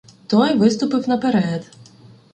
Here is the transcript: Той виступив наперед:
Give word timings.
Той 0.27 0.57
виступив 0.57 1.07
наперед: 1.09 1.71